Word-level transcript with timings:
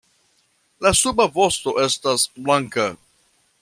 La 0.85 0.93
suba 1.01 1.29
vosto 1.37 1.77
estas 1.85 2.27
blanka. 2.43 2.91